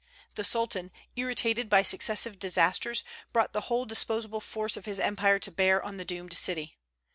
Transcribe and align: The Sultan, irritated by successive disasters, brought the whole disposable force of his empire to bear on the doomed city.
The 0.33 0.43
Sultan, 0.43 0.89
irritated 1.15 1.69
by 1.69 1.83
successive 1.83 2.39
disasters, 2.39 3.03
brought 3.31 3.53
the 3.53 3.61
whole 3.69 3.85
disposable 3.85 4.41
force 4.41 4.75
of 4.75 4.85
his 4.85 4.99
empire 4.99 5.37
to 5.37 5.51
bear 5.51 5.79
on 5.85 5.97
the 5.97 6.05
doomed 6.05 6.33
city. 6.33 6.79